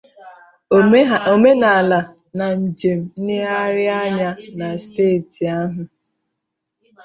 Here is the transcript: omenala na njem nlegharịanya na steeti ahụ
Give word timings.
omenala 1.33 1.99
na 2.37 2.47
njem 2.61 3.01
nlegharịanya 3.19 4.29
na 4.57 4.67
steeti 4.83 5.43
ahụ 5.59 5.83